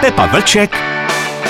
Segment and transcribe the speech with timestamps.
[0.00, 0.70] Pepa Vlček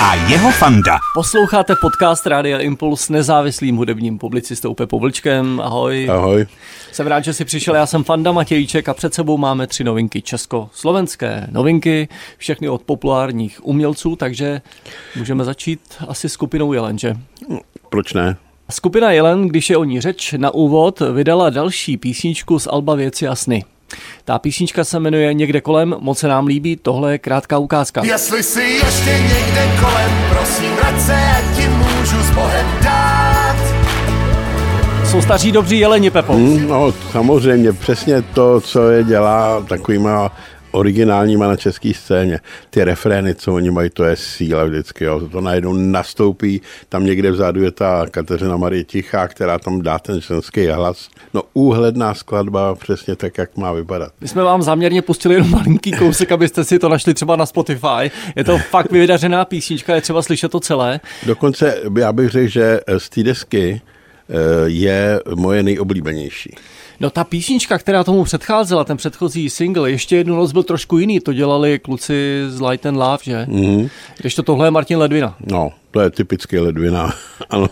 [0.01, 0.97] a jeho fanda.
[1.13, 5.61] Posloucháte podcast Rádia Impuls s nezávislým hudebním publicistou Pepou Vlčkem.
[5.63, 6.09] Ahoj.
[6.09, 6.45] Ahoj.
[6.91, 7.75] Jsem rád, že jsi přišel.
[7.75, 12.07] Já jsem Fanda Matějíček a před sebou máme tři novinky česko-slovenské novinky,
[12.37, 14.61] všechny od populárních umělců, takže
[15.15, 17.13] můžeme začít asi skupinou Jelen, že?
[17.89, 18.37] Proč ne?
[18.69, 23.27] Skupina Jelen, když je o ní řeč na úvod, vydala další písničku z Alba Věci
[23.27, 23.63] a sny.
[24.25, 28.03] Ta písnička se jmenuje Někde kolem, moc se nám líbí, tohle je krátká ukázka.
[28.05, 33.55] Jestli si ještě někde kolem, prosím, vrať se, ať ti můžu s Bohem dát.
[35.11, 36.33] Jsou staří dobří jeleni, Pepo.
[36.33, 40.31] Hm, No, samozřejmě, přesně to, co je dělá takovýma
[40.77, 42.39] originálníma na české scéně.
[42.69, 45.03] Ty refrény, co oni mají, to je síla vždycky.
[45.03, 45.27] Jo.
[45.31, 50.21] To najednou nastoupí, tam někde vzadu je ta Kateřina Marie Tichá, která tam dá ten
[50.21, 51.09] ženský hlas.
[51.33, 54.11] No úhledná skladba, přesně tak, jak má vypadat.
[54.21, 58.11] My jsme vám záměrně pustili jenom malinký kousek, abyste si to našli třeba na Spotify.
[58.35, 60.99] Je to fakt vydařená písnička, je třeba slyšet to celé.
[61.25, 63.81] Dokonce já bych řekl, že z té desky
[64.29, 64.33] eh,
[64.65, 66.55] je moje nejoblíbenější.
[66.99, 71.19] No ta písnička, která tomu předcházela, ten předchozí single, ještě jednu noc byl trošku jiný,
[71.19, 73.45] to dělali kluci z Light and Love, že?
[73.49, 73.89] Mm-hmm.
[74.17, 75.37] Když to tohle je Martin Ledvina.
[75.51, 77.13] No, to je typicky ledvina,
[77.49, 77.69] ano.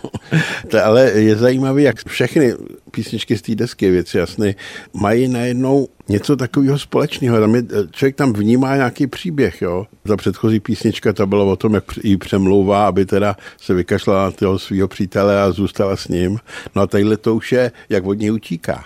[0.71, 2.53] To, ale je zajímavé, jak všechny
[2.91, 4.55] písničky z té desky, věci jasny,
[4.93, 7.39] mají najednou něco takového společného.
[7.39, 9.85] Tam je, člověk tam vnímá nějaký příběh, jo.
[10.07, 14.31] Ta předchozí písnička, ta byla o tom, jak jí přemlouvá, aby teda se vykašlala na
[14.31, 16.39] toho svého přítele a zůstala s ním.
[16.75, 18.83] No a tadyhle to už je, jak od něj utíká.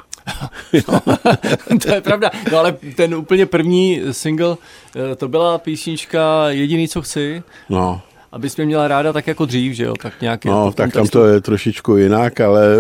[1.84, 2.32] to je pravda.
[2.52, 4.58] No ale ten úplně první single,
[5.12, 7.44] eh, to byla písnička Jediný, co chci.
[7.70, 9.94] No, Abys mě měla ráda tak jako dřív, že jo?
[10.02, 12.76] Tak nějak No, tom tak tam to je trošičku jinak, ale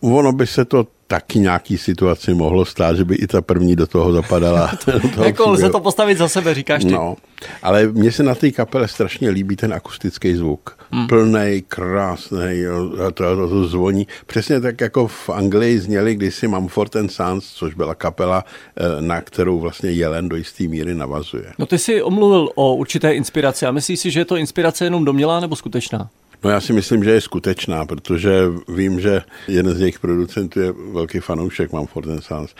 [0.00, 3.86] ono by se to taky nějaký situaci mohlo stát, že by i ta první do
[3.86, 4.72] toho zapadala.
[4.86, 6.90] do toho Jako lze to postavit za sebe, říkáš ty.
[6.90, 7.16] No,
[7.62, 10.78] ale mně se na té kapele strašně líbí ten akustický zvuk.
[10.90, 11.06] Hmm.
[11.06, 12.62] Plnej, krásný,
[12.96, 14.06] to, to, to zvoní.
[14.26, 18.44] Přesně tak, jako v Anglii zněli kdysi Mumford and Sons, což byla kapela,
[18.76, 21.52] eh, na kterou vlastně Jelen do jisté míry navazuje.
[21.58, 25.04] No ty jsi omluvil o určité inspiraci a myslíš si, že je to inspirace jenom
[25.04, 26.10] domělá nebo skutečná?
[26.44, 30.72] No já si myslím, že je skutečná, protože vím, že jeden z jejich producentů je
[30.92, 32.54] velký fanoušek Mumford and Sons,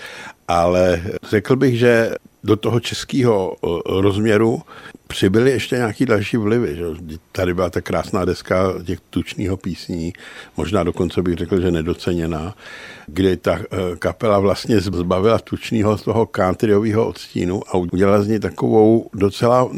[0.49, 2.15] ale řekl bych, že
[2.45, 3.69] do toho českého eh,
[4.01, 4.63] rozměru
[5.07, 6.77] přibyly ještě nějaký další vlivy.
[6.77, 6.85] Že?
[7.33, 10.13] Tady byla ta krásná deska těch tučného písní,
[10.57, 12.55] možná dokonce bych řekl, že nedoceněná,
[13.07, 18.41] kdy ta eh, kapela vlastně zbavila tučného z toho countryového odstínu a udělala z ní
[18.41, 19.71] takovou docela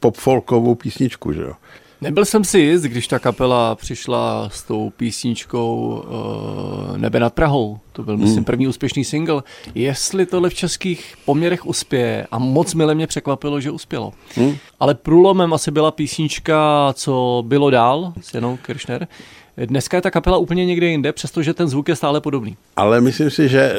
[0.00, 1.32] pop-folkovou písničku.
[1.32, 1.42] Že?
[1.42, 1.52] jo.
[2.02, 6.04] Nebyl jsem si jist, když ta kapela přišla s tou písničkou
[6.90, 7.78] uh, Nebe nad Prahou.
[7.92, 9.42] To byl, myslím, první úspěšný single.
[9.74, 12.26] Jestli tohle v českých poměrech uspěje.
[12.30, 14.12] A moc mile mě překvapilo, že uspělo.
[14.34, 14.56] Hmm.
[14.80, 19.08] Ale průlomem asi byla písnička, co bylo dál s Janou Kiršner.
[19.56, 22.56] Dneska je ta kapela úplně někde jinde, přestože ten zvuk je stále podobný.
[22.76, 23.74] Ale myslím si, že e,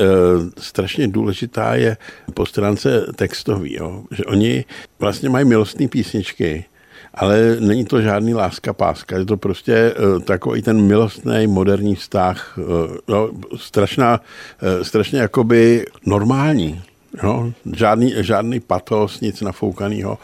[0.58, 1.98] strašně důležitá je
[2.34, 4.04] po stránce textový, jo?
[4.12, 4.66] že oni
[5.00, 6.66] vlastně mají milostné písničky,
[7.14, 12.58] ale není to žádný láska páska, je to prostě e, takový ten milostný moderní vztah,
[12.58, 12.62] e,
[13.08, 14.22] no, strašná,
[14.62, 16.82] e, strašně jakoby normální.
[17.24, 17.52] Jo?
[17.76, 20.18] Žádný, žádný patos, nic nafoukanýho.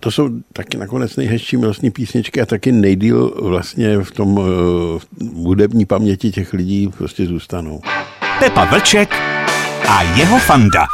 [0.00, 5.00] To jsou taky nakonec nejhezčí milostní písničky a taky nejdíl vlastně v tom v
[5.34, 7.80] hudební paměti těch lidí prostě zůstanou.
[8.38, 9.14] Pepa Vlček
[9.88, 10.86] a jeho fanda.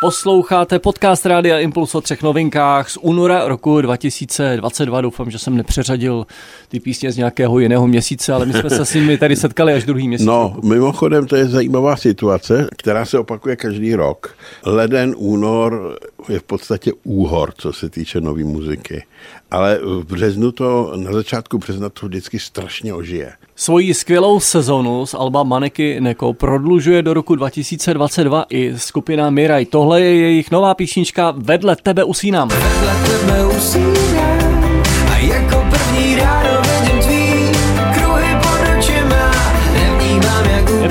[0.00, 5.00] Posloucháte podcast Rádia Impuls o třech novinkách z února roku 2022.
[5.00, 6.26] Doufám, že jsem nepřeřadil
[6.68, 9.84] ty písně z nějakého jiného měsíce, ale my jsme se s nimi tady setkali až
[9.84, 10.26] druhý měsíc.
[10.26, 14.36] No, mimochodem, to je zajímavá situace, která se opakuje každý rok.
[14.64, 19.04] Leden, únor je v podstatě úhor, co se týče nové muziky.
[19.50, 23.32] Ale v březnu to, na začátku března to vždycky strašně ožije.
[23.58, 29.64] Svoji skvělou sezonu z Alba Maniky Neko prodlužuje do roku 2022 i skupina Miraj.
[29.64, 32.48] Tohle je jejich nová písnička Vedle tebe usínám.
[32.48, 34.05] Vedle tebe usínám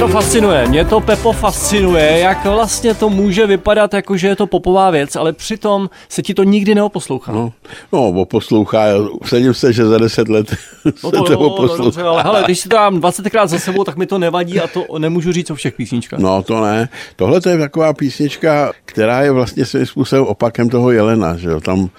[0.05, 4.47] to fascinuje, mě to Pepo fascinuje, jak vlastně to může vypadat, jako že je to
[4.47, 7.31] popová věc, ale přitom se ti to nikdy neoposlouchá.
[7.31, 7.53] No,
[7.93, 8.85] no poslouchá,
[9.23, 10.49] vsadím se, že za deset let
[10.83, 11.83] se No to, to, toho no, poslouchá.
[11.83, 14.67] dobře, ale hele, když si to dám 20krát za sebou, tak mi to nevadí a
[14.67, 16.19] to nemůžu říct o všech písničkách.
[16.19, 16.89] No to ne.
[17.15, 21.61] Tohle to je taková písnička, která je vlastně svým způsobem opakem toho Jelena, že jo.
[21.61, 21.89] Tam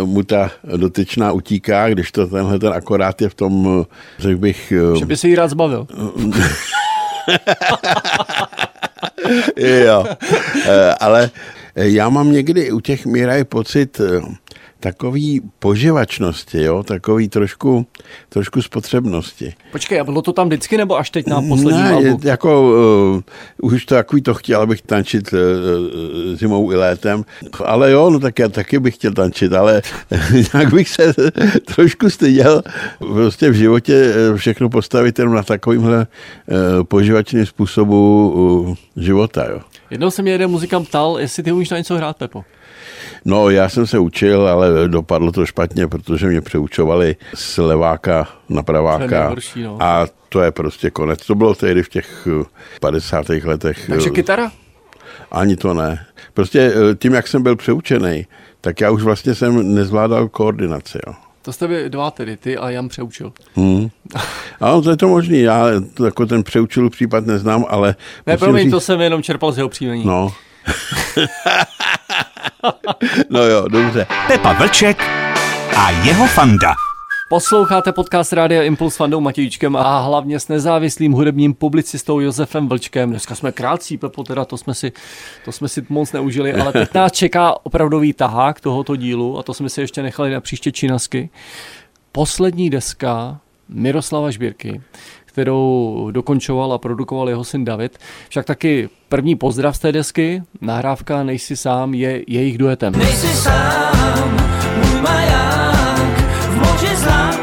[0.00, 3.84] e, mu ta dotyčná utíká, když to tenhle ten akorát je v tom, eh,
[4.18, 5.86] řekl bych, eh, Že by se jí rád zbavil.
[9.56, 10.04] jo.
[10.68, 11.30] E, ale
[11.74, 14.20] já mám někdy u těch Miraj pocit, eh,
[14.84, 17.86] takový poživačnosti, jo, takový trošku,
[18.28, 19.54] trošku spotřebnosti.
[19.72, 22.20] Počkej, a bylo to tam vždycky nebo až teď na poslední ne, albu?
[22.24, 22.62] jako
[23.60, 25.38] uh, už to takový to chtěl, abych tančit uh,
[26.34, 27.24] zimou i létem,
[27.64, 29.82] ale jo, no tak já taky bych chtěl tančit, ale
[30.54, 31.14] nějak bych se
[31.74, 32.62] trošku styděl
[32.98, 39.60] prostě v životě eh, všechno postavit jenom na takovýmhle uh, poživačným způsobu uh, života, jo.
[39.90, 42.44] Jednou se mě jeden muzikant ptal, jestli ty umíš na něco hrát, Pepo.
[43.24, 48.62] No, já jsem se učil, ale dopadlo to špatně, protože mě přeučovali z leváka na
[48.62, 49.20] praváka.
[49.20, 49.76] nejhorší, no.
[49.80, 51.26] A to je prostě konec.
[51.26, 52.44] To bylo tehdy v těch eh,
[52.80, 53.28] 50.
[53.28, 53.86] letech.
[53.88, 54.52] Takže eh, kytara?
[55.30, 56.06] Ani to ne.
[56.34, 58.26] Prostě eh, tím, jak jsem byl přeučený,
[58.60, 60.98] tak já už vlastně jsem nezvládal koordinaci.
[61.06, 61.14] Jo.
[61.42, 63.32] To jste vy dva tedy, ty a Jan přeučil.
[63.54, 63.88] Hmm.
[64.60, 65.40] Ano, to je to možný.
[65.40, 65.66] Já
[66.04, 67.94] jako ten přeučil případ neznám, ale...
[68.26, 70.06] Ne, promiň, říct- to jsem jenom čerpal z jeho příjmení.
[70.06, 70.32] No.
[73.30, 74.06] no jo, dobře.
[74.26, 75.02] Pepa Vlček
[75.76, 76.74] a jeho fanda.
[77.28, 83.10] Posloucháte podcast Rádia Impuls s Fandou Matějíčkem a hlavně s nezávislým hudebním publicistou Josefem Vlčkem.
[83.10, 84.92] Dneska jsme krátcí, Pepo, teda to jsme si,
[85.44, 89.54] to jsme si moc neužili, ale teď nás čeká opravdový tahák tohoto dílu a to
[89.54, 91.30] jsme si ještě nechali na příště činasky.
[92.12, 94.80] Poslední deska Miroslava Žbírky,
[95.34, 97.98] kterou dokončoval a produkoval jeho syn David.
[98.28, 102.92] Však taky první pozdrav z té desky, nahrávka Nejsi sám je jejich duetem.
[102.92, 104.36] Nejsi sám,
[104.76, 107.34] můj maják v moři zla.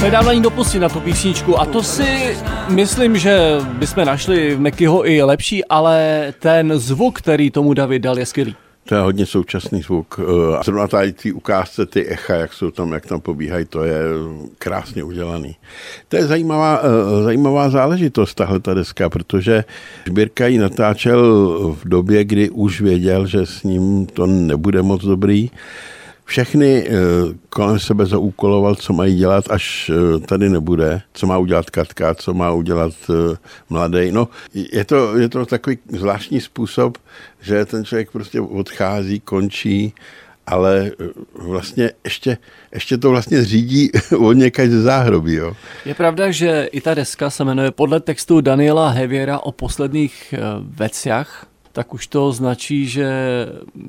[0.00, 2.36] Ve na ní dopustit na tu písničku a to si
[2.68, 8.18] myslím, že bychom našli v Mekyho i lepší, ale ten zvuk, který tomu David dal,
[8.18, 8.56] je skvělý.
[8.90, 10.20] To je hodně současný zvuk.
[10.58, 14.02] A zrovna tady ty ukázce, ty echa, jak jsou tam, jak tam pobíhají, to je
[14.58, 15.56] krásně udělaný.
[16.08, 19.64] To je zajímavá, eh, zajímavá záležitost, tahle ta deska, protože
[20.06, 21.22] Šbírka ji natáčel
[21.82, 25.50] v době, kdy už věděl, že s ním to nebude moc dobrý.
[26.30, 26.92] Všechny eh,
[27.48, 32.34] kolem sebe zaúkoloval, co mají dělat, až eh, tady nebude, co má udělat Katka, co
[32.34, 33.36] má udělat eh,
[33.70, 34.12] mladý.
[34.12, 36.98] No, je to, je to takový zvláštní způsob,
[37.40, 39.94] že ten člověk prostě odchází, končí,
[40.46, 40.90] ale
[41.34, 42.38] vlastně ještě,
[42.74, 45.34] ještě to vlastně řídí od někaď ze záhrobí.
[45.34, 45.56] Jo.
[45.84, 51.49] Je pravda, že i ta deska se jmenuje podle textu Daniela Heviera o posledních veciach,
[51.72, 53.08] tak už to značí, že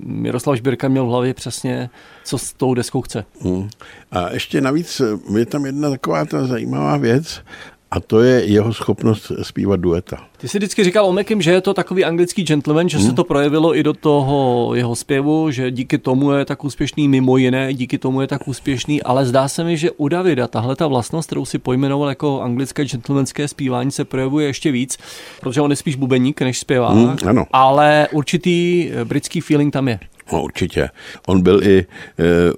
[0.06, 1.90] Miroslav Žbírka měl v hlavě přesně,
[2.24, 3.26] co s tou deskou chce.
[3.42, 3.70] Hmm.
[4.12, 5.02] A ještě navíc
[5.38, 7.42] je tam jedna taková ta zajímavá věc,
[7.92, 10.18] a to je jeho schopnost zpívat dueta.
[10.38, 13.24] Ty jsi vždycky říkal o Mekim, že je to takový anglický gentleman, že se to
[13.24, 17.98] projevilo i do toho jeho zpěvu, že díky tomu je tak úspěšný, mimo jiné, díky
[17.98, 21.46] tomu je tak úspěšný, ale zdá se mi, že u Davida tahle ta vlastnost, kterou
[21.46, 24.98] si pojmenoval jako anglické gentlemanské zpívání, se projevuje ještě víc,
[25.42, 27.46] protože on je spíš bubeník než zpěvák, Mm, ano.
[27.54, 30.00] ale určitý eh, britský feeling tam je.
[30.34, 30.90] No, určitě.
[31.28, 31.86] On byl i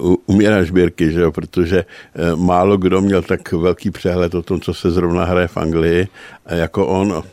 [0.02, 1.86] uh, u Míra Žbírky, že jo, protože
[2.34, 6.08] uh, málo kdo měl tak velký přehled o tom, co se zrovna hraje v Anglii,
[6.46, 7.24] jako on.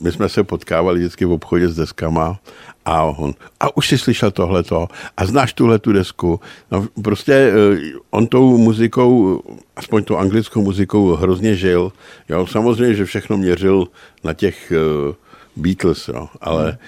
[0.00, 2.38] My jsme se potkávali vždycky v obchodě s deskama
[2.84, 6.40] a on, a už jsi slyšel tohleto a znáš tuhle tu desku.
[6.70, 7.78] No, prostě uh,
[8.10, 9.42] on tou muzikou,
[9.76, 11.92] aspoň tou anglickou muzikou hrozně žil.
[12.28, 13.86] Jo, samozřejmě, že všechno měřil
[14.24, 14.72] na těch
[15.06, 15.14] uh,
[15.56, 16.78] Beatles, jo, ale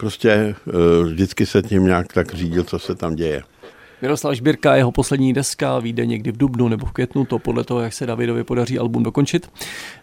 [0.00, 0.54] prostě eh,
[1.04, 3.42] vždycky se tím nějak tak řídil, co se tam děje.
[4.02, 7.80] Miroslav Žbírka, jeho poslední deska vyjde někdy v dubnu nebo v květnu, to podle toho,
[7.80, 9.50] jak se Davidovi podaří album dokončit.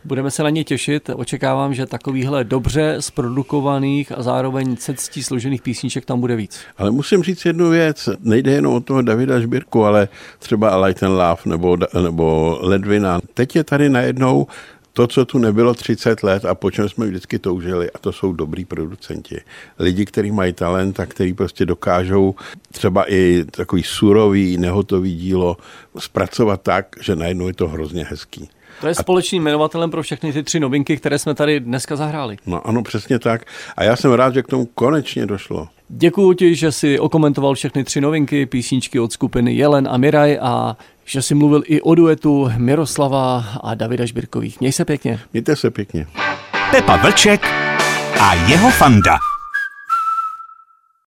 [0.05, 5.62] Budeme se na ně těšit, očekávám, že takovýchhle dobře zprodukovaných a zároveň se ctí složených
[5.62, 6.60] písniček tam bude víc.
[6.77, 10.07] Ale musím říct jednu věc, nejde jenom o toho Davida Žbírku, ale
[10.39, 13.19] třeba Light and Love nebo, nebo Ledvina.
[13.33, 14.48] Teď je tady najednou
[14.98, 18.34] to, co tu nebylo 30 let a po čem jsme vždycky toužili, a to jsou
[18.34, 19.42] dobrý producenti.
[19.80, 22.36] Lidi, kteří mají talent a kteří prostě dokážou
[22.72, 25.58] třeba i takový surový, nehotový dílo
[25.98, 28.50] zpracovat tak, že najednou je to hrozně hezký.
[28.82, 32.38] To je společným jmenovatelem pro všechny ty tři novinky, které jsme tady dneska zahráli.
[32.46, 33.46] No ano, přesně tak.
[33.77, 35.68] A já jsem rád, že k tomu konečně došlo.
[35.89, 40.77] Děkuji ti, že si okomentoval všechny tři novinky, písničky od skupiny Jelen a Miraj a
[41.06, 44.60] že si mluvil i o duetu Miroslava a Davida Žbírkových.
[44.60, 45.20] Měj se pěkně.
[45.34, 46.08] Mějte se pěkně.
[46.72, 47.46] Pepa Vlček
[48.20, 49.17] a jeho fanda.